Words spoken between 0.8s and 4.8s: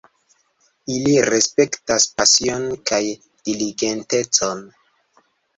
Ili respektas pasion kaj diligentecon